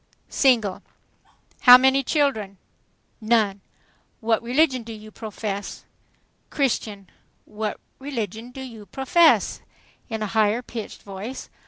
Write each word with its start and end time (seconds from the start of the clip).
"Single." 0.29 0.81
"How 1.59 1.77
many 1.77 2.01
children?" 2.01 2.57
"None." 3.21 3.61
"What 4.19 4.41
religion 4.41 4.81
do 4.81 4.93
you 4.93 5.11
profess?" 5.11 5.85
"Christian." 6.49 7.07
"What 7.45 7.79
religion 7.99 8.49
do 8.49 8.61
you 8.61 8.87
profess?" 8.87 9.61
in 10.09 10.23
a 10.23 10.33
higher 10.33 10.63
pitched 10.63 11.03
voice. 11.03 11.51